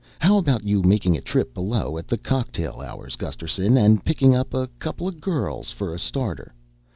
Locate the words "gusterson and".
3.15-4.03